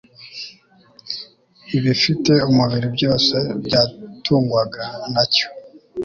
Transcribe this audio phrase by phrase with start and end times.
[1.77, 5.47] ibifite umubiri byose byatungwaga na cyo